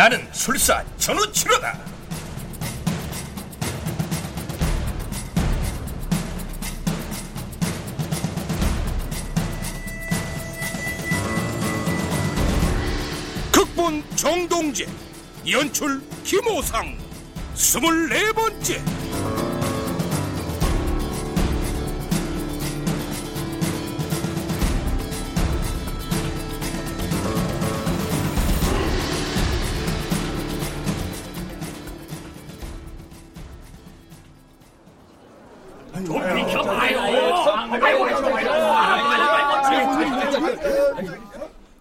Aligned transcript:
나는 0.00 0.26
술사 0.32 0.82
전우치로다. 0.96 1.78
극본 13.52 14.02
정동재 14.16 14.86
연출 15.50 16.00
김호상 16.24 16.96
스물네 17.54 18.32
번째 18.32 18.99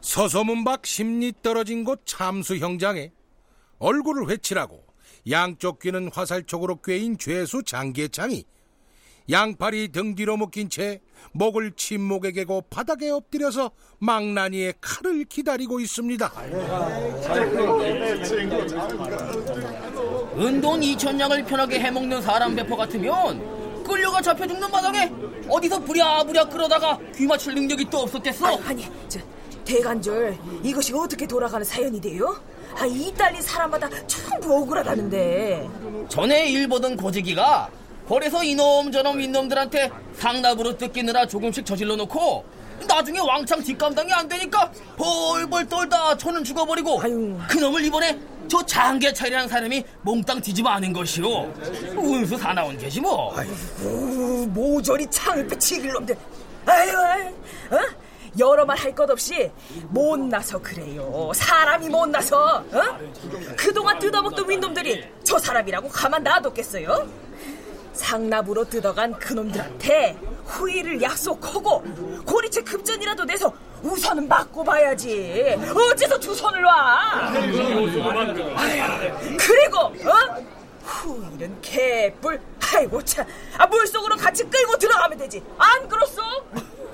서서문 0.09 0.63
밖 0.63 0.87
심리 0.87 1.31
떨어진 1.43 1.83
곳 1.83 2.01
참수 2.03 2.57
형장에 2.57 3.11
얼굴을 3.77 4.27
회칠하고 4.31 4.83
양쪽 5.29 5.77
귀는 5.79 6.09
화살촉으로 6.11 6.77
꿰인 6.81 7.19
죄수 7.19 7.61
장계창이 7.61 8.43
양팔이 9.29 9.89
등 9.89 10.15
뒤로 10.15 10.35
묶인 10.35 10.67
채 10.67 10.99
목을 11.33 11.73
침목에 11.73 12.31
개고 12.31 12.61
바닥에 12.71 13.11
엎드려서 13.11 13.69
망나니의 13.99 14.73
칼을 14.81 15.25
기다리고 15.25 15.79
있습니다. 15.79 16.33
은돈 20.39 20.81
2천냥을 20.81 21.45
편하게 21.45 21.81
해먹는 21.81 22.23
사람 22.23 22.55
배포 22.55 22.75
같으면 22.75 23.83
끌려가 23.83 24.23
잡혀 24.23 24.47
죽는 24.47 24.71
마당에 24.71 25.11
어디서 25.47 25.79
부랴부랴 25.81 26.45
끌어다가 26.45 26.97
귀 27.15 27.27
맞출 27.27 27.53
능력이 27.53 27.85
또 27.91 27.99
없었댔어. 27.99 28.47
아니, 28.47 28.65
아니 28.65 28.87
저 29.07 29.19
대간절 29.69 30.35
이것이 30.63 30.93
어떻게 30.95 31.27
돌아가는 31.27 31.63
사연이 31.63 32.01
돼요? 32.01 32.35
아, 32.75 32.85
이 32.85 33.13
딸린 33.15 33.39
사람마다 33.41 33.87
전부 34.07 34.55
억울하다는데. 34.55 35.69
전에 36.09 36.49
일 36.49 36.67
보던 36.67 36.97
고지기가 36.97 37.69
거래서 38.07 38.43
이놈 38.43 38.91
저놈 38.91 39.19
윗놈들한테 39.19 39.91
상납으로 40.17 40.75
뜯기느라 40.75 41.27
조금씩 41.27 41.63
저질러 41.65 41.95
놓고 41.97 42.43
나중에 42.87 43.19
왕창 43.19 43.61
뒷감당이 43.61 44.11
안 44.11 44.27
되니까 44.27 44.71
벌벌 44.97 45.67
떨다 45.67 46.17
저는 46.17 46.43
죽어버리고 46.43 46.99
아유. 47.03 47.37
그놈을 47.47 47.85
이번에 47.85 48.17
저 48.47 48.65
장계찰이라는 48.65 49.47
사람이 49.47 49.83
몽땅 50.01 50.41
뒤집어 50.41 50.69
아는 50.69 50.91
것이오 50.91 51.53
운수 51.97 52.35
사나운 52.37 52.75
게지 52.79 52.99
뭐 53.01 53.35
우, 53.83 54.47
모조리 54.49 55.05
창을 55.11 55.47
치길 55.59 55.91
놈들. 55.91 56.17
아유, 56.65 56.97
아유, 56.97 57.27
어? 57.71 58.08
여러 58.39 58.65
말 58.65 58.77
할 58.79 58.95
것 58.95 59.09
없이 59.09 59.51
못나서 59.89 60.59
그래요. 60.59 61.31
사람이 61.35 61.89
못나서. 61.89 62.63
어? 62.71 62.99
그동안 63.57 63.99
뜯어먹던 63.99 64.49
윗놈들이 64.49 65.05
저 65.23 65.37
사람이라고 65.37 65.89
가만 65.89 66.23
놔뒀겠어요? 66.23 67.07
상납으로 67.93 68.63
뜯어간 68.65 69.11
그놈들한테 69.19 70.17
후일을 70.45 71.01
약속하고 71.01 71.83
고리채 72.25 72.61
급전이라도 72.63 73.25
내서 73.25 73.51
우선은 73.83 74.27
맞고 74.27 74.63
봐야지. 74.63 75.57
어째서 75.91 76.17
두 76.19 76.33
손을 76.33 76.61
놔? 76.61 77.31
아유, 78.55 79.11
그리고 79.37 79.79
어? 79.79 80.47
후일은 80.83 81.61
개뿔. 81.61 82.39
아이고 82.73 83.03
참. 83.03 83.25
아, 83.57 83.65
물속으로 83.67 84.15
같이 84.15 84.43
끌고 84.43 84.77
들어가면 84.77 85.17
되지. 85.17 85.43
안 85.57 85.87
그렇소? 85.89 86.21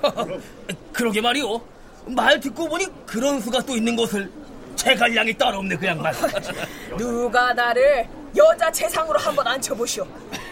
그러게 0.92 1.20
말이오 1.20 1.60
말 2.06 2.38
듣고 2.40 2.68
보니 2.68 2.86
그런 3.06 3.40
수가 3.40 3.60
또 3.62 3.76
있는 3.76 3.96
것을 3.96 4.30
제갈량이 4.76 5.34
따로 5.34 5.58
없네 5.58 5.76
그 5.76 5.86
양반 5.86 6.14
누가 6.96 7.52
나를 7.52 8.06
여자 8.36 8.70
재상으로 8.70 9.18
한번 9.18 9.46
앉혀보시오. 9.46 10.06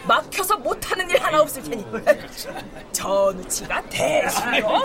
막혀서 0.07 0.57
못하는 0.57 1.09
일 1.11 1.19
하나 1.23 1.41
없을 1.43 1.63
테니. 1.63 1.85
전우치가 2.93 3.83
대신요. 3.89 4.85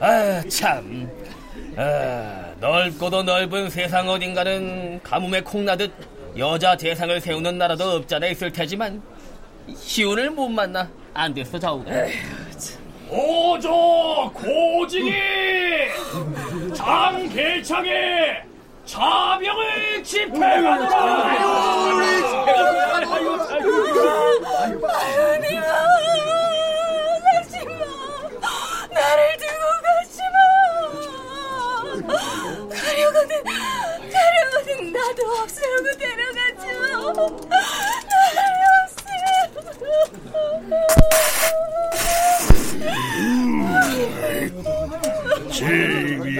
아, 0.00 0.42
참. 0.48 1.10
아, 1.76 2.44
넓고도 2.60 3.22
넓은 3.22 3.70
세상 3.70 4.08
어딘가는 4.08 5.02
가뭄에 5.02 5.40
콩나듯 5.42 5.92
여자 6.38 6.76
대상을 6.76 7.20
세우는 7.20 7.58
나라도 7.58 7.96
없잖아 7.96 8.26
있을 8.28 8.50
테지만 8.52 9.02
시운을 9.76 10.30
못 10.30 10.48
만나 10.48 10.88
안 11.14 11.34
됐어. 11.34 11.58
오조 13.10 14.32
고징이 14.32 15.12
장계창에 16.74 18.42
자병을 18.86 20.02
집행하노라. 20.02 20.96
아니야, 24.94 25.60
가지마. 27.22 27.72
나를 28.90 29.20
두고 29.38 29.64
가지마. 29.84 30.36
가려거든, 32.74 33.32
가려거든 34.10 34.68
나도 34.92 35.20
없애고 35.42 35.86
데려가지마. 35.98 37.12
제비 45.50 46.36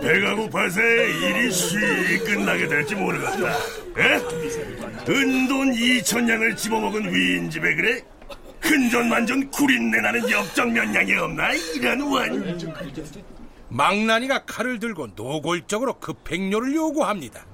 배가 0.00 0.34
고파서 0.36 0.80
일이 0.80 1.50
쉬 1.50 1.76
끝나게 2.24 2.68
될지 2.68 2.94
모르겠다 2.94 3.50
에? 3.98 4.14
은돈 5.08 5.72
2천냥을 5.72 6.56
집어먹은 6.56 7.12
위인집에 7.12 7.74
그래? 7.74 8.02
큰전만전 8.60 9.50
구린내 9.50 10.00
나는 10.00 10.30
역정면량이 10.30 11.14
없나? 11.14 11.52
이런 11.52 12.00
원 12.02 12.58
망나니가 13.68 14.44
칼을 14.44 14.78
들고 14.78 15.08
노골적으로 15.14 15.98
급행료를 16.00 16.74
요구합니다. 16.74 17.47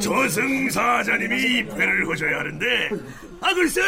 저승사자님이 0.00 1.58
입회를 1.58 2.10
하셔야 2.10 2.40
하는데 2.40 2.90
아 3.40 3.54
글쎄 3.54 3.80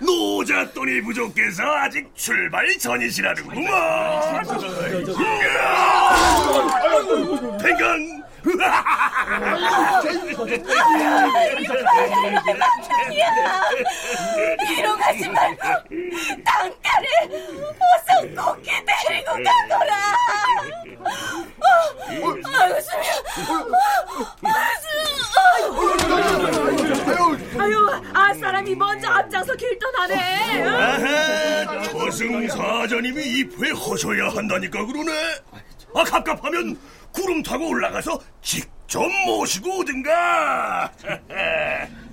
노잣돈이 0.00 1.02
부족해서 1.02 1.62
아직 1.64 2.08
출발 2.14 2.66
전이시라는구만. 2.78 3.68
대강. 7.58 8.22
일어나지 14.78 15.28
말고 15.28 15.62
땅가를 16.44 17.08
높게 18.34 18.72
데리고 19.06 19.32
가거라. 19.32 19.94
어, 21.60 22.34
아유, 22.60 22.80
수미야. 22.80 23.12
아유, 27.06 27.38
아유, 27.58 28.02
아 28.14 28.34
사람이 28.34 28.74
먼저 28.74 29.08
앞장서 29.08 29.54
길 29.54 29.78
떠나네. 29.78 30.62
어? 30.62 30.70
아하, 30.70 31.82
저승사자님이 31.84 33.22
입회 33.40 33.70
하셔야 33.70 34.28
한다니까 34.30 34.84
그러네. 34.86 35.12
아 35.94 36.04
갑갑하면 36.04 36.78
구름 37.12 37.42
타고 37.42 37.68
올라가서 37.68 38.18
직접 38.42 39.02
모시고 39.26 39.78
오든가. 39.80 40.90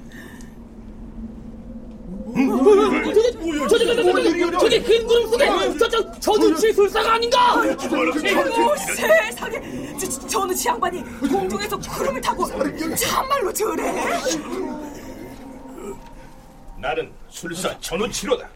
저기 4.66 4.80
흰 4.80 5.06
구름 5.06 5.28
속에 5.30 5.78
저저 5.78 6.12
저 6.20 6.32
눈치 6.34 6.74
술사가 6.74 7.14
아닌가? 7.14 7.56
오, 7.58 8.76
세상에. 8.78 9.96
저, 10.00 10.10
저, 10.10 10.28
전우치 10.28 10.68
양반이 10.68 11.04
공중에서 11.20 11.78
구름을 11.78 12.20
타고 12.20 12.48
참말로 12.96 13.54
저래. 13.54 13.94
나는 16.80 17.12
술사 17.30 17.80
전우치로다. 17.80 18.50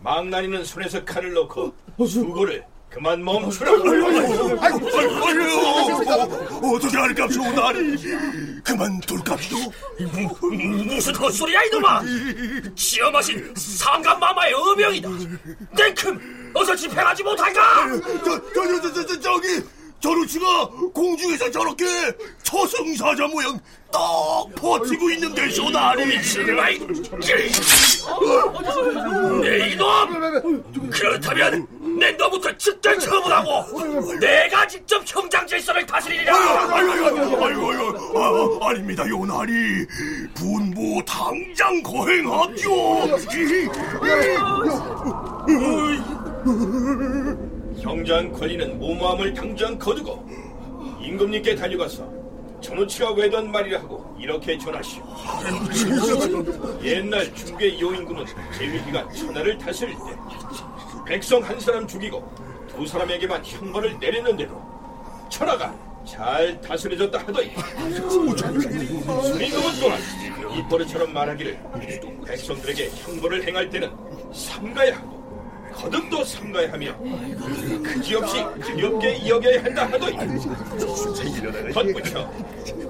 망나니는 0.00 0.64
손에서 0.64 1.04
칼을 1.04 1.32
넣고 1.32 1.72
수고를 2.04 2.64
그만 2.90 3.22
멈추라고. 3.22 3.88
아이고, 3.88 4.88
아이고, 4.96 5.26
아이고, 5.26 6.74
어떻게 6.74 6.96
할까쇼, 6.96 7.42
나리. 7.52 7.96
그만둘까쇼. 8.68 9.56
무슨 10.84 11.14
헛소리야 11.14 11.62
이놈아! 11.64 12.02
시험하신 12.74 13.54
상감마마의 13.56 14.52
어명이다. 14.52 15.08
땡큼 15.76 16.52
어서 16.54 16.76
집행하지 16.76 17.22
못할까? 17.22 17.60
저, 18.24 18.52
저, 18.52 18.80
저, 18.82 18.92
저, 18.92 19.06
저, 19.06 19.20
저기, 19.20 19.62
저루치가 20.00 20.68
공중에서 20.94 21.50
저렇게 21.50 21.84
저승사자 22.42 23.26
모양 23.28 23.58
딱 23.90 24.00
버티고 24.54 25.10
있는 25.10 25.34
데, 25.34 25.48
쇼, 25.48 25.70
나리. 25.70 26.22
정말 26.22 26.78
내 29.42 29.70
이놈! 29.72 30.90
그렇다면 30.90 31.66
내 31.98 32.12
너부터 32.12 32.56
즉결 32.56 32.98
처분하고 32.98 34.18
내가 34.20 34.66
직접 34.66 35.02
형장 35.06 35.46
질서를 35.46 35.84
다스리리라! 35.84 36.34
아이고, 36.34 36.92
아이고, 36.92 37.44
아이고, 37.44 37.70
아이고, 37.70 38.64
아, 38.64 38.68
아닙니다, 38.70 39.08
요나리. 39.08 39.52
분부 40.34 41.02
당장 41.04 41.82
거행합죠. 41.82 42.68
형장 47.80 48.32
권리는 48.32 48.78
무모함을 48.78 49.34
당장 49.34 49.78
거두고 49.78 50.26
임금님께 51.00 51.54
달려가서 51.54 52.18
전우치가 52.60 53.12
외던 53.12 53.50
말이라 53.52 53.78
하고 53.80 54.04
이렇게 54.18 54.58
전하시오. 54.58 55.02
옛날 56.82 57.32
중계 57.34 57.78
요인군은 57.80 58.24
재위기간 58.56 59.08
천하를 59.14 59.56
다스릴 59.58 59.94
때 59.94 60.16
백성 61.08 61.42
한 61.42 61.58
사람 61.58 61.88
죽이고 61.88 62.22
두 62.68 62.86
사람에게만 62.86 63.42
형벌을 63.42 63.98
내렸는데도 63.98 64.62
천하가 65.30 65.74
잘 66.06 66.60
다스려졌다 66.60 67.18
하더니 67.18 67.46
임금은 67.46 68.36
또한 69.80 69.98
이 70.54 70.62
버릇처럼 70.68 71.14
말하기를 71.14 71.58
백성들에게 72.26 72.90
형벌을 72.90 73.46
행할 73.46 73.70
때는 73.70 73.90
삼가야 74.34 74.98
하고 74.98 75.18
거듭도 75.72 76.24
삼가야 76.24 76.72
하며 76.72 76.94
그지없이 77.82 78.44
귀엽게 78.66 79.28
여겨야 79.28 79.64
한다 79.64 79.86
하더니 79.86 80.18
덧붙여 81.72 82.30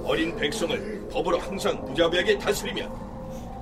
어린 0.03 0.35
백성을 0.35 1.07
법으로 1.09 1.39
항상 1.39 1.79
무자비하게 1.85 2.37
다스리면 2.37 2.91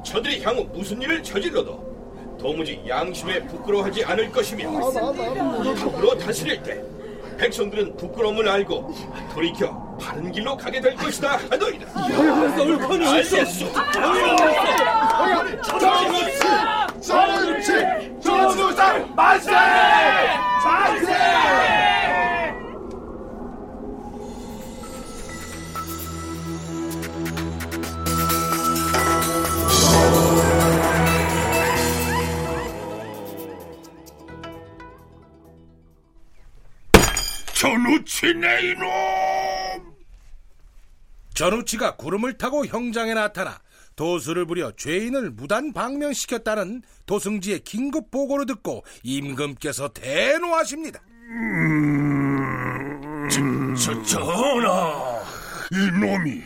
저들이 0.03 0.41
향후 0.41 0.63
무슨 0.73 0.99
일을 0.99 1.21
저질러도 1.21 1.96
도무지 2.39 2.81
양심에 2.87 3.43
부끄러워하지 3.45 4.03
않을 4.05 4.31
것이며 4.31 4.69
법으로 4.71 6.17
다스릴 6.17 6.61
때 6.63 6.81
백성들은 7.37 7.97
부끄러움을 7.97 8.47
알고 8.47 8.93
돌이켜 9.33 9.97
바른 10.01 10.31
길로 10.31 10.55
가게 10.57 10.79
될 10.81 10.95
것이다 10.95 11.37
하더이다 11.49 11.87
알겠소 13.11 13.65
저루치, 16.99 17.71
저주상 18.21 19.15
만세! 19.15 19.51
만세! 19.51 21.16
전우치 37.67 38.33
내 38.35 38.69
이놈! 38.69 38.87
전우치가 41.33 41.97
구름을 41.97 42.37
타고 42.37 42.65
형장에 42.65 43.13
나타나 43.13 43.59
도수를 43.97 44.45
부려 44.45 44.71
죄인을 44.71 45.31
무단 45.31 45.73
방명시켰다는 45.73 46.81
도승지의 47.05 47.59
긴급 47.59 48.09
보고를 48.09 48.45
듣고 48.45 48.85
임금께서 49.03 49.89
대노하십니다. 49.89 51.01
저, 53.75 54.03
전하! 54.03 55.21
이놈이, 55.69 56.41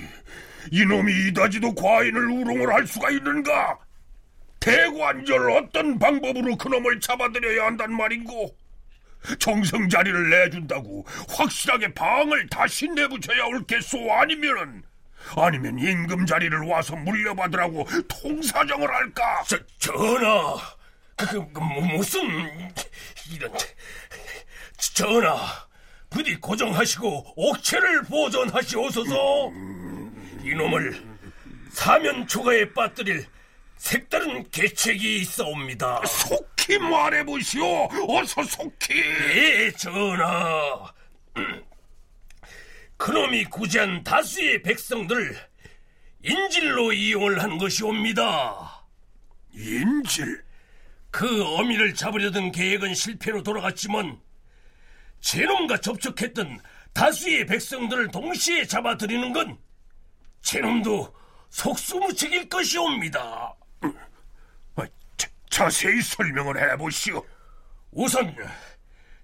이놈이 0.72 1.28
이다지도 1.28 1.76
과인을 1.76 2.32
우롱을 2.32 2.74
할 2.74 2.88
수가 2.88 3.12
있는가? 3.12 3.78
대관절 4.60 5.52
어떤 5.52 6.00
방법으로 6.00 6.56
그놈을 6.58 7.00
잡아들여야 7.00 7.68
한단 7.68 7.96
말인고? 7.96 8.61
정성 9.40 9.88
자리를 9.88 10.30
내준다고 10.30 11.06
확실하게 11.30 11.94
방을 11.94 12.48
다시 12.50 12.88
내붙여야 12.88 13.46
옳겠소 13.46 14.12
아니면은 14.12 14.84
아니면 15.36 15.78
임금 15.78 16.26
자리를 16.26 16.58
와서 16.62 16.96
물려받으라고 16.96 17.88
통사정을 18.08 18.90
할까? 18.90 19.44
저, 19.48 19.58
전하, 19.78 20.58
그, 21.16 21.52
그, 21.54 21.60
뭐, 21.60 21.82
무슨 21.82 22.22
이런 23.32 23.54
전하, 24.78 25.38
부디 26.10 26.36
고정하시고 26.36 27.34
옥체를 27.36 28.04
보존하시옵소서. 28.04 29.52
이놈을 30.44 31.02
사면 31.72 32.28
초가에 32.28 32.74
빠뜨릴 32.74 33.26
색다른 33.78 34.48
계책이 34.50 35.22
있어옵니다. 35.22 36.02
속 36.06 36.51
히 36.68 36.78
말해보시오 36.78 37.90
어서 38.08 38.44
속히 38.44 38.96
예, 38.96 39.72
전하. 39.72 40.94
그놈이 42.98 43.46
구제한 43.46 44.04
다수의 44.04 44.62
백성들을 44.62 45.36
인질로 46.24 46.94
이용을 46.94 47.42
한 47.42 47.58
것이옵니다. 47.58 48.86
인질? 49.54 50.44
그 51.10 51.44
어미를 51.44 51.94
잡으려던 51.94 52.52
계획은 52.52 52.94
실패로 52.94 53.44
돌아갔지만 53.44 54.20
제놈과 55.20 55.78
접촉했던 55.78 56.60
다수의 56.94 57.46
백성들을 57.48 58.12
동시에 58.12 58.66
잡아들이는 58.66 59.34
건 59.34 59.58
제놈도 60.42 61.14
속수무책일 61.50 62.50
것이옵니다. 62.50 63.56
아, 65.52 65.66
자, 65.66 65.66
자세히 65.66 66.02
설명을 66.02 66.72
해보시오 66.72 67.24
우선 67.92 68.36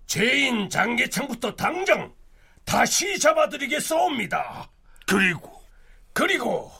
죄인 0.05 0.69
장계창부터 0.69 1.55
당장 1.55 2.13
다시 2.65 3.17
잡아드리겠사옵니다. 3.17 4.69
그리고 5.07 5.63
그리고 6.13 6.71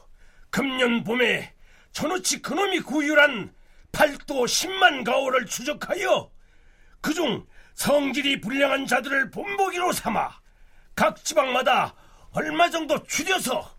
금년 0.49 1.03
봄에 1.03 1.53
전우치 1.93 2.41
그놈이 2.41 2.81
구휼한 2.81 3.53
팔도 3.91 4.45
10만 4.45 5.05
가오를 5.05 5.45
추적하여 5.45 6.29
그중 7.01 7.45
성질이 7.75 8.41
불량한 8.41 8.85
자들을 8.85 9.31
본보기로 9.31 9.93
삼아 9.93 10.29
각 10.93 11.23
지방마다 11.23 11.95
얼마 12.31 12.69
정도 12.69 13.01
추려서 13.03 13.77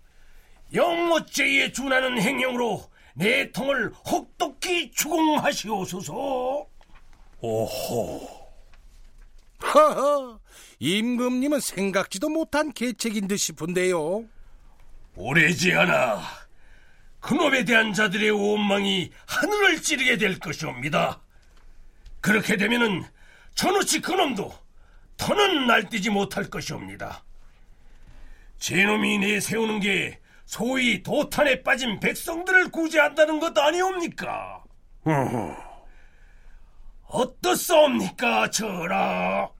영모죄에 0.73 1.73
준하는 1.73 2.21
행령으로 2.21 2.91
내 3.19 3.51
통을 3.51 3.93
혹독히 4.07 4.93
추궁하시옵소서. 4.93 6.67
오호 7.41 8.49
하하, 9.59 10.39
임금님은 10.79 11.59
생각지도 11.59 12.29
못한 12.29 12.73
계책인 12.73 13.27
듯 13.27 13.37
싶은데요. 13.37 14.25
오래지 15.17 15.73
않아 15.75 16.23
그놈에 17.19 17.65
대한 17.65 17.93
자들의 17.93 18.31
원망이 18.31 19.11
하늘을 19.27 19.83
찌르게 19.83 20.17
될 20.17 20.39
것이옵니다. 20.39 21.21
그렇게 22.21 22.57
되면은 22.57 23.03
전우치 23.57 24.01
그놈도 24.01 24.53
더는 25.17 25.67
날뛰지 25.67 26.11
못할 26.11 26.49
것이옵니다. 26.49 27.25
제놈이 28.59 29.19
내세우는 29.19 29.81
게 29.81 30.21
소위 30.49 31.03
도탄에 31.03 31.63
빠진 31.63 32.01
백성들을 32.01 32.71
구제한다는 32.71 33.39
것 33.39 33.57
아니옵니까? 33.57 34.65
어허 35.05 35.69
어떻사옵니까, 37.07 38.51
전하? 38.51 39.51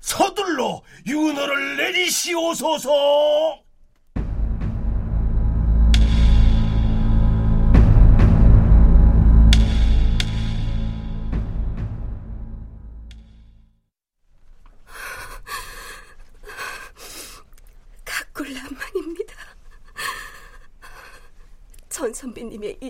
서둘러 0.00 0.82
윤호를 1.06 1.76
내리시오소서. 1.76 3.61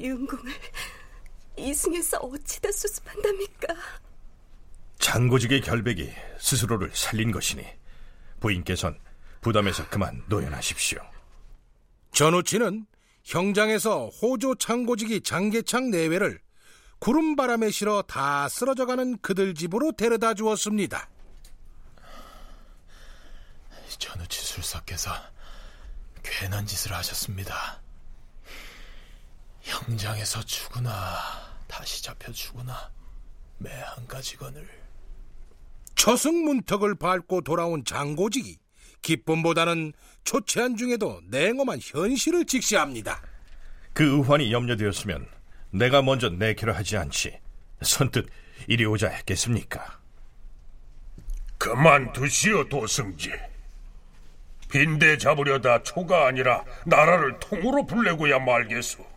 이 0.03 0.11
은궁을 0.11 0.53
이승에서 1.57 2.19
어찌다 2.19 2.73
수습한답니까? 2.73 3.75
장고직의 4.99 5.61
결백이 5.61 6.13
스스로를 6.41 6.91
살린 6.93 7.31
것이니 7.31 7.65
부인께선 8.41 8.99
부담에서 9.41 9.89
그만 9.89 10.25
노연하십시오. 10.27 11.01
전우치는 12.13 12.87
형장에서 13.23 14.09
호조 14.09 14.57
창고직이 14.57 15.21
장계창 15.21 15.91
내외를 15.91 16.41
구름바람에 16.99 17.71
실어 17.71 18.03
다 18.03 18.49
쓰러져가는 18.49 19.19
그들 19.19 19.55
집으로 19.55 19.93
데려다 19.93 20.35
주었습니다. 20.35 21.09
전우치 23.99 24.41
술사께서 24.41 25.13
괜한 26.25 26.67
짓을 26.67 26.93
하셨습니다. 26.93 27.82
형장에서 29.63 30.43
죽으나 30.43 30.91
다시 31.67 32.03
잡혀 32.03 32.33
죽으나 32.33 32.91
매한 33.59 34.07
가지건을 34.07 34.69
처승문턱을 35.95 36.97
밟고 36.97 37.43
돌아온 37.43 37.85
장고직이 37.85 38.59
기쁨보다는 39.03 39.93
초췌한 40.25 40.77
중에도 40.77 41.21
냉엄한 41.29 41.79
현실을 41.83 42.45
직시합니다. 42.45 43.23
그 43.93 44.05
의환이 44.05 44.53
염려되었으면 44.53 45.27
내가 45.71 46.03
먼저 46.03 46.29
내기를 46.29 46.77
하지 46.77 46.97
않지 46.97 47.39
선뜻 47.83 48.29
이리 48.69 48.85
오자 48.85 49.09
했겠습니까? 49.09 50.01
그만두시오 51.59 52.69
도승지. 52.69 53.31
빈대 54.71 55.19
잡으려다 55.19 55.83
초가 55.83 56.27
아니라 56.27 56.65
나라를 56.87 57.39
통으로 57.39 57.87
불내고야 57.87 58.39
말겠소. 58.39 59.12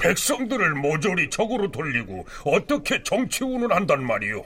백성들을 0.00 0.74
모조리 0.74 1.30
적으로 1.30 1.70
돌리고 1.70 2.26
어떻게 2.44 3.02
정치운을 3.02 3.72
한단 3.72 4.04
말이오. 4.04 4.44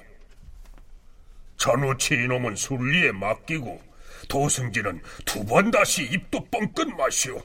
전우치 1.57 2.15
이놈은 2.15 2.57
순리에 2.57 3.13
맡기고 3.13 3.81
도승지는 4.29 5.01
두번 5.25 5.71
다시 5.71 6.05
입도 6.05 6.45
뻥끗 6.51 6.89
마시오. 6.97 7.41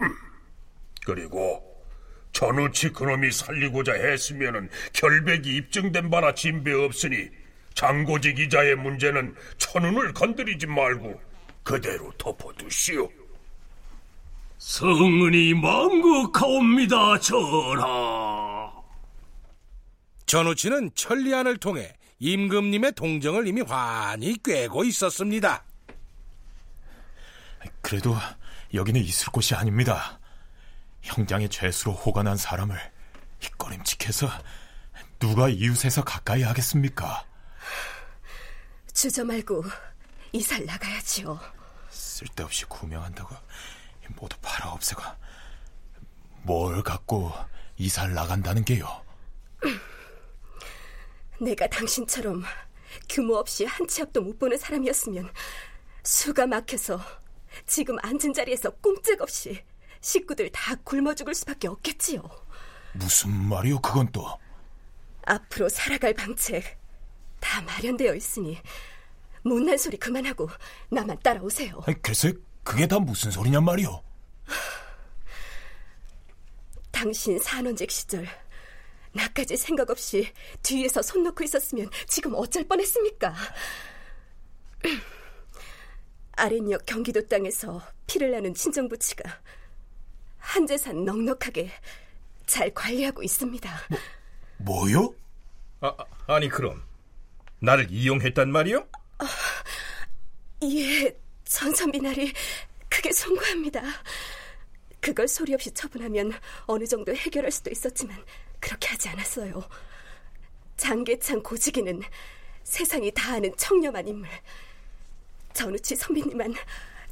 음. 0.00 0.08
그리고 1.04 1.62
전우치 2.32 2.90
그놈이 2.90 3.30
살리고자 3.30 3.92
했으면은 3.92 4.68
결백이 4.92 5.56
입증된 5.56 6.10
바나 6.10 6.34
진배 6.34 6.72
없으니 6.72 7.30
장고직 7.74 8.38
이자의 8.38 8.76
문제는 8.76 9.34
천운을 9.58 10.12
건드리지 10.14 10.66
말고 10.66 11.20
그대로 11.62 12.10
덮어두시오. 12.18 13.08
성은이 14.58 15.54
망극하옵니다, 15.54 17.20
전하. 17.20 18.72
전우치는 20.26 20.90
천리안을 20.94 21.58
통해 21.58 21.94
임금님의 22.18 22.92
동정을 22.92 23.46
이미 23.46 23.60
환히 23.60 24.36
꿰고 24.42 24.84
있었습니다. 24.84 25.62
그래도 27.82 28.16
여기는 28.74 29.00
있을 29.00 29.30
곳이 29.30 29.54
아닙니다. 29.54 30.18
형장의 31.02 31.48
죄수로 31.48 31.92
호가난 31.92 32.36
사람을 32.36 32.76
꺼림칙해서 33.58 34.28
누가 35.18 35.48
이웃에서 35.48 36.02
가까이 36.02 36.42
하겠습니까? 36.42 37.24
주저 38.92 39.24
말고 39.24 39.64
이살 40.32 40.64
나가야지요. 40.64 41.38
쓸데없이 41.90 42.64
구명한다고 42.64 43.34
모두 44.16 44.36
팔아 44.42 44.70
없애고 44.72 45.02
뭘 46.42 46.82
갖고 46.82 47.32
이사를 47.76 48.14
나간다는 48.14 48.64
게요? 48.64 49.02
내가 51.40 51.66
당신처럼 51.68 52.44
규모 53.08 53.36
없이 53.36 53.64
한 53.64 53.86
치 53.86 54.02
앞도 54.02 54.22
못 54.22 54.38
보는 54.38 54.56
사람이었으면 54.56 55.30
수가 56.02 56.46
막혀서 56.46 57.00
지금 57.66 57.96
앉은 58.02 58.32
자리에서 58.32 58.70
꼼짝없이 58.70 59.62
식구들 60.00 60.50
다 60.52 60.74
굶어 60.84 61.14
죽을 61.14 61.34
수밖에 61.34 61.68
없겠지요. 61.68 62.22
무슨 62.94 63.30
말이요, 63.48 63.80
그건 63.80 64.10
또? 64.12 64.38
앞으로 65.26 65.68
살아갈 65.68 66.14
방책 66.14 66.78
다 67.40 67.60
마련되어 67.62 68.14
있으니 68.14 68.60
못난 69.42 69.76
소리 69.76 69.96
그만하고 69.96 70.48
나만 70.90 71.18
따라오세요. 71.20 71.82
아니, 71.86 72.00
글쎄, 72.02 72.32
그게 72.66 72.84
다 72.84 72.98
무슨 72.98 73.30
소리냔 73.30 73.64
말이오. 73.64 74.02
당신 76.90 77.38
산원직 77.38 77.88
시절 77.92 78.26
나까지 79.12 79.56
생각 79.56 79.88
없이 79.88 80.32
뒤에서 80.64 81.00
손 81.00 81.22
놓고 81.22 81.44
있었으면 81.44 81.88
지금 82.08 82.34
어쩔 82.34 82.64
뻔했습니까? 82.64 83.34
아랫역 86.36 86.84
경기도 86.86 87.24
땅에서 87.28 87.80
피를 88.08 88.32
나는 88.32 88.52
친정부치가 88.52 89.40
한재산 90.38 91.04
넉넉하게 91.04 91.70
잘 92.46 92.74
관리하고 92.74 93.22
있습니다. 93.22 93.70
뭐, 94.58 94.80
뭐요? 94.88 95.14
아, 95.80 95.94
아니 96.26 96.48
그럼 96.48 96.82
나를 97.60 97.90
이용했단 97.90 98.50
말이요? 98.50 98.88
아, 99.18 99.26
예, 100.64 101.16
전선비나리 101.46 102.32
크게 102.88 103.12
송구합니다. 103.12 103.82
그걸 105.00 105.28
소리 105.28 105.54
없이 105.54 105.70
처분하면 105.72 106.32
어느 106.66 106.84
정도 106.86 107.14
해결할 107.14 107.50
수도 107.50 107.70
있었지만 107.70 108.22
그렇게 108.60 108.88
하지 108.88 109.08
않았어요. 109.08 109.62
장계창 110.76 111.42
고지기는 111.42 112.02
세상이 112.64 113.12
다 113.12 113.34
아는 113.34 113.56
청렴한 113.56 114.08
인물. 114.08 114.28
전우치 115.54 115.96
선비님만 115.96 116.54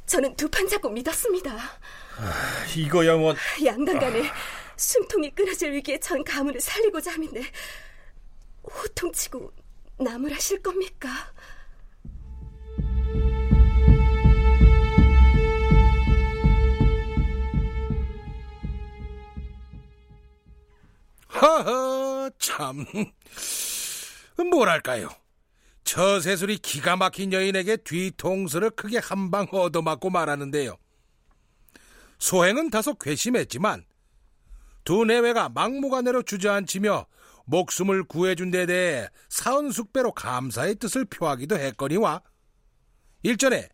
저는 0.05 0.35
두 0.35 0.47
판 0.49 0.67
잡고 0.67 0.89
믿었습니다. 0.89 1.51
아, 2.17 2.65
이거야 2.75 3.15
뭐... 3.15 3.33
양당 3.65 3.97
간에 3.99 4.27
아... 4.27 4.33
숨통이 4.75 5.31
끊어질 5.33 5.71
위기에 5.73 5.99
전 5.99 6.23
가문을 6.23 6.59
살리고자 6.61 7.13
함인데 7.13 7.41
호통치고 8.63 9.51
나무라실 9.99 10.61
겁니까? 10.61 11.09
하하, 21.45 22.29
참. 22.39 22.85
뭐랄까요. 24.49 25.09
처세술이 25.83 26.57
기가 26.57 26.95
막힌 26.95 27.31
여인에게 27.31 27.77
뒤통수를 27.77 28.71
크게 28.71 28.97
한 28.97 29.29
방 29.29 29.47
얻어맞고 29.51 30.09
말하는데요. 30.09 30.75
소행은 32.17 32.71
다소 32.71 32.95
괘씸했지만 32.95 33.85
두 34.83 35.05
내외가 35.05 35.49
막무가내로 35.49 36.23
주저앉히며 36.23 37.05
목숨을 37.45 38.05
구해준 38.05 38.49
데 38.49 38.65
대해 38.65 39.07
사은숙배로 39.29 40.13
감사의 40.13 40.75
뜻을 40.75 41.05
표하기도 41.05 41.57
했거니와 41.57 42.23
일전에 43.21 43.69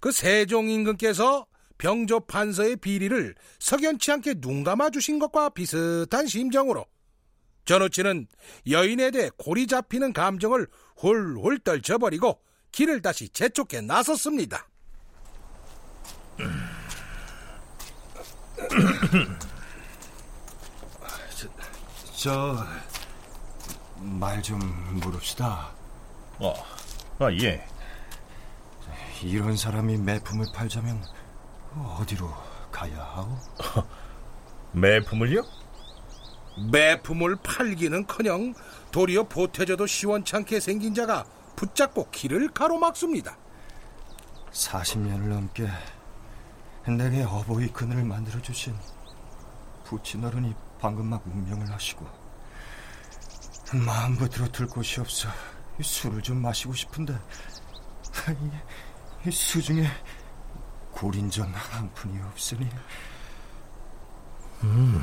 그 0.00 0.12
세종 0.12 0.68
임금께서 0.68 1.46
병조 1.78 2.20
판서의 2.20 2.76
비리를 2.76 3.34
석연치 3.60 4.12
않게 4.12 4.34
눈 4.40 4.62
감아 4.62 4.90
주신 4.90 5.18
것과 5.18 5.50
비슷한 5.50 6.26
심정으로 6.26 6.84
전우치는 7.64 8.26
여인에 8.68 9.10
대해 9.10 9.30
골이 9.36 9.66
잡히는 9.66 10.12
감정을 10.12 10.66
홀홀 11.02 11.60
떨쳐버리고 11.60 12.40
길을 12.72 13.02
다시 13.02 13.28
재촉해 13.28 13.80
나섰습니다. 13.82 14.66
저, 22.16 22.56
말 23.98 24.40
좀 24.42 24.58
물읍시다. 25.00 25.70
어, 26.38 26.54
아, 27.18 27.32
예. 27.32 27.66
이런 29.22 29.56
사람이 29.56 29.96
매품을 29.98 30.46
팔자면 30.54 31.02
어디로 31.74 32.30
가야 32.70 32.98
하오? 32.98 33.38
매품을요? 34.72 35.42
매품을 36.56 37.36
팔기는커녕 37.36 38.54
도리어 38.90 39.24
보태져도 39.24 39.86
시원찮게 39.86 40.60
생긴 40.60 40.94
자가 40.94 41.24
붙잡고 41.56 42.10
길을 42.10 42.48
가로막습니다. 42.48 43.36
40년을 44.52 45.28
넘게 45.28 45.68
내게 46.96 47.22
어버이 47.22 47.68
그늘을 47.68 48.04
만들어 48.04 48.40
주신 48.40 48.74
부친어른이 49.84 50.54
방금 50.78 51.06
막 51.06 51.26
운명을 51.26 51.70
하시고 51.72 52.06
마음부터 53.72 54.46
들 54.48 54.66
곳이 54.66 55.00
없어 55.00 55.28
술을 55.80 56.22
좀 56.22 56.40
마시고 56.40 56.74
싶은데 56.74 57.18
수중에 59.30 59.88
고린전 60.92 61.52
한 61.52 61.92
푼이 61.94 62.20
없으니 62.22 62.68
음... 64.62 65.02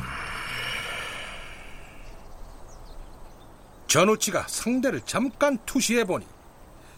전우치가 3.91 4.45
상대를 4.48 5.01
잠깐 5.05 5.57
투시해보니 5.65 6.25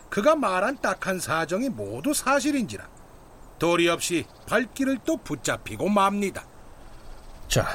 그가 0.10 0.36
말한 0.36 0.78
딱한 0.80 1.20
사정이 1.20 1.70
모두 1.70 2.14
사실인지라 2.14 2.88
도리 3.58 3.90
없이 3.90 4.28
발길을 4.48 5.00
또 5.04 5.18
붙잡히고 5.18 5.90
맙니다. 5.90 6.46
자, 7.48 7.66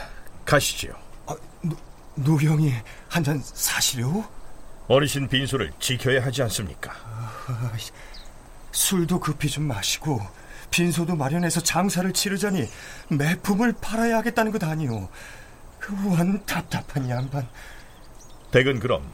가시지요. 0.45 0.93
아, 1.27 1.35
노, 1.63 1.77
노형이 2.15 2.73
한 3.09 3.25
잔 3.25 3.43
사시려고? 3.43 4.25
어르신 4.87 5.27
빈소를 5.29 5.73
지켜야 5.81 6.25
하지 6.25 6.43
않습니까? 6.43 6.93
아, 6.93 7.73
술도 8.71 9.19
급히 9.19 9.49
좀 9.49 9.65
마시고 9.65 10.21
빈소도 10.71 11.17
마련해서 11.17 11.61
장사를 11.61 12.13
치르자니 12.13 12.69
매품을 13.09 13.75
팔아야 13.81 14.19
하겠다는 14.19 14.53
것 14.53 14.63
아니오. 14.63 15.09
그원 15.81 16.45
답답한 16.47 17.11
양반. 17.11 17.49
댁은 18.51 18.81
그럼 18.81 19.11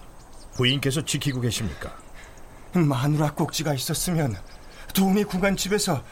부인께서 0.55 1.05
지키고 1.05 1.41
계십니까? 1.41 1.97
마누라 2.73 3.35
꼭지가 3.35 3.75
있었으면 3.75 4.37
도우미 4.95 5.25
구간 5.25 5.57
집에서 5.57 6.05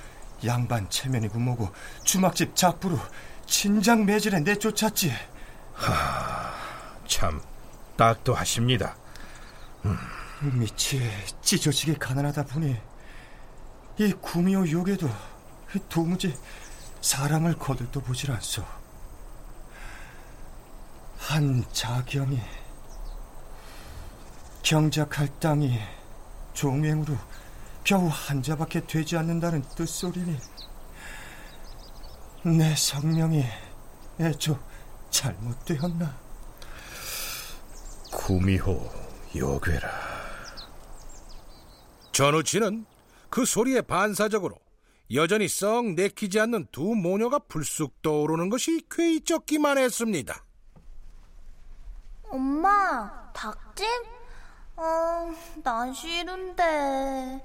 양반 0.44 0.90
체면이고 0.90 1.38
뭐고 1.38 1.70
주막집 2.04 2.56
작부로 2.56 2.98
진작 3.46 4.04
매질에 4.04 4.40
내쫓았지. 4.40 5.12
하, 5.74 6.52
참 7.06 7.40
딱도 7.96 8.34
하십니다. 8.34 8.96
음. 9.84 9.96
밑이 10.42 11.08
찢어지게 11.42 11.94
가난하다 11.94 12.44
보니 12.46 12.76
이 13.98 14.12
구미호 14.20 14.68
욕에도 14.70 15.08
도무지 15.88 16.36
사람을 17.00 17.54
거들떠 17.58 18.00
보질 18.00 18.32
않소. 18.32 18.64
한 21.18 21.64
자경이 21.72 22.40
경작할 24.62 25.28
땅이 25.40 25.78
종행으로 26.54 27.16
겨우 27.84 28.08
한 28.08 28.42
자밖에 28.42 28.86
되지 28.86 29.16
않는다는 29.16 29.62
뜻소리니 29.76 30.36
내 32.44 32.74
성명이 32.74 33.44
애초 34.20 34.58
잘못되었나? 35.10 36.16
구미호 38.12 38.90
요괴라. 39.34 39.88
전우치는 42.12 42.86
그 43.30 43.44
소리에 43.44 43.80
반사적으로 43.80 44.56
여전히 45.12 45.48
썩 45.48 45.92
내키지 45.94 46.38
않는 46.40 46.68
두 46.70 46.82
모녀가 46.94 47.38
불쑥 47.38 48.00
떠오르는 48.02 48.48
것이 48.48 48.82
괴이적기만 48.90 49.78
했습니다. 49.78 50.44
엄마, 52.30 53.32
닭찜? 53.32 54.21
어, 54.76 55.32
난 55.62 55.92
싫은데. 55.92 57.42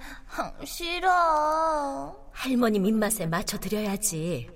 싫어. 0.66 2.16
할머님 2.32 2.86
입맛에 2.86 3.26
맞춰드려야지. 3.26 4.50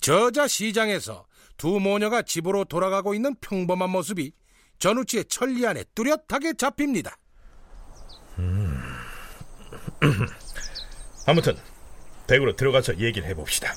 저자 0.00 0.48
시장에서 0.48 1.26
두 1.56 1.78
모녀가 1.78 2.22
집으로 2.22 2.64
돌아가고 2.64 3.14
있는 3.14 3.34
평범한 3.40 3.90
모습이 3.90 4.32
전우치의 4.78 5.26
천리 5.26 5.66
안에 5.66 5.84
뚜렷하게 5.94 6.54
잡힙니다. 6.54 7.16
음. 8.38 8.80
아무튼 11.26 11.56
댁으로 12.26 12.56
들어가서 12.56 12.98
얘기를 12.98 13.28
해봅시다. 13.28 13.74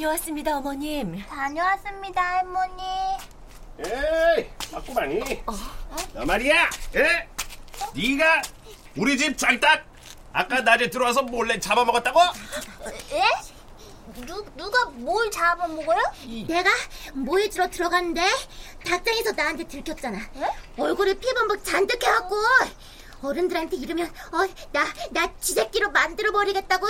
다녀왔습니다, 0.00 0.56
어머님. 0.56 1.22
다녀왔습니다, 1.28 2.22
할머니. 2.22 2.82
에이, 3.84 4.48
맞구만이. 4.72 5.42
어? 5.46 5.52
너 6.14 6.24
말이야, 6.24 6.70
에? 6.96 7.28
네가 7.94 8.40
우리 8.96 9.18
집 9.18 9.36
짤딱 9.36 9.84
아까 10.32 10.62
낮에 10.62 10.88
들어와서 10.88 11.20
몰래 11.24 11.60
잡아먹었다고? 11.60 12.18
에? 13.12 13.22
누, 14.26 14.42
누가 14.56 14.86
뭘 14.92 15.30
잡아먹어요? 15.30 16.00
내가 16.48 16.70
모이지로 17.12 17.68
들어갔는데 17.68 18.22
닭장에서 18.86 19.32
나한테 19.32 19.64
들켰잖아. 19.64 20.16
에? 20.18 20.48
얼굴에 20.78 21.12
피범벅 21.12 21.62
잔뜩 21.62 22.02
해갖고 22.02 22.36
어 22.36 22.68
른들한테 23.22 23.76
이러면 23.76 24.06
어, 24.32 24.38
나, 24.72 24.84
나 25.10 25.30
쥐새끼로 25.40 25.90
만들어 25.90 26.32
버리겠다고? 26.32 26.86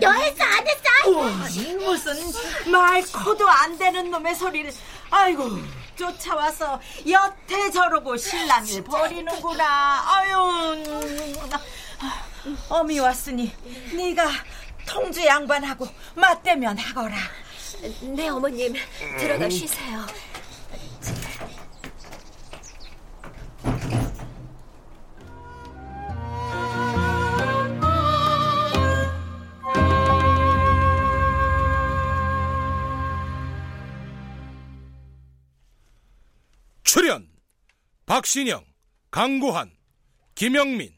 너 0.00 0.12
했어 0.12 0.44
안 0.44 0.66
했어? 0.66 1.44
아니 1.44 1.74
무슨 1.74 2.70
말 2.72 3.02
커도 3.02 3.48
안 3.48 3.76
되는 3.78 4.10
놈의 4.10 4.34
소리를. 4.34 4.72
아이고 5.10 5.48
쫓아와서 5.96 6.80
여태 7.08 7.70
저러고 7.70 8.16
신랑을 8.16 8.84
버리는구나. 8.84 10.04
아유 10.06 10.84
어미 12.68 12.98
왔으니 13.00 13.52
네가 13.94 14.28
통주 14.86 15.24
양반하고 15.24 15.86
맞대면 16.14 16.78
하거라. 16.78 17.16
네 18.02 18.28
어머님. 18.28 18.74
들어가 19.18 19.48
쉬세요 19.48 20.04
박신영, 38.18 38.64
강구한, 39.12 39.70
김영민, 40.34 40.92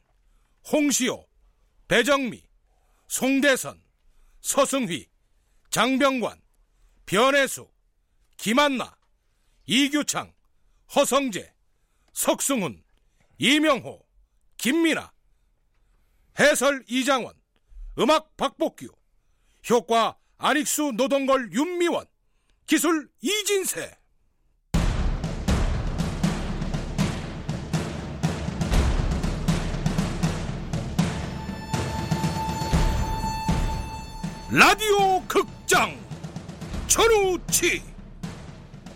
홍시호, 0.72 1.28
배정미, 1.86 2.42
송대선, 3.08 3.82
서승휘, 4.40 5.06
장병관, 5.68 6.40
변혜수, 7.04 7.70
김한나, 8.38 8.96
이규창, 9.66 10.32
허성재, 10.96 11.52
석승훈, 12.14 12.82
이명호, 13.36 14.02
김민아, 14.56 15.12
해설 16.38 16.82
이장원, 16.88 17.34
음악 17.98 18.34
박복규, 18.38 18.88
효과 19.68 20.16
안익수 20.38 20.92
노동걸 20.96 21.52
윤미원, 21.52 22.06
기술 22.66 23.10
이진세. 23.20 23.99
라디오 34.52 35.22
극장 35.28 35.96
천우치 36.88 37.80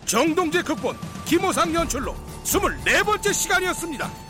정동재 0.04 0.62
극본 0.62 0.96
김호상 1.24 1.72
연출로 1.72 2.12
24번째 2.42 3.32
시간이었습니다. 3.32 4.23